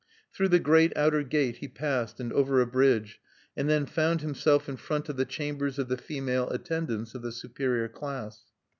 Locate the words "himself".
4.21-4.67